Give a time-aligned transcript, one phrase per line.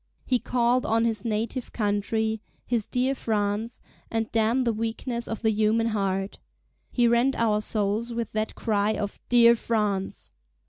[0.25, 5.89] He called on his native country—his dear France, and damn the weakness of the human
[5.89, 6.39] heart!
[6.91, 10.33] he rent our souls with that cry of "Dear France."